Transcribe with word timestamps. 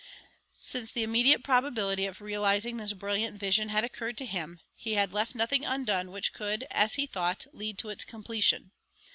Since 0.55 0.91
the 0.93 1.03
immediate 1.03 1.43
probability 1.43 2.07
of 2.07 2.21
realizing 2.21 2.77
this 2.77 2.91
brilliant 2.93 3.37
vision 3.39 3.69
had 3.69 3.83
occurred 3.83 4.17
to 4.17 4.25
him, 4.25 4.59
he 4.75 4.95
had 4.95 5.13
left 5.13 5.35
nothing 5.35 5.63
undone 5.63 6.09
which 6.09 6.33
could, 6.33 6.65
as 6.71 6.95
he 6.95 7.05
thought, 7.05 7.45
lead 7.53 7.77
to 7.77 7.89
its 7.89 8.03
completion. 8.03 8.71